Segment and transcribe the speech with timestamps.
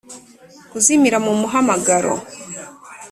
[0.71, 2.13] kuzimira mu muhamagaro.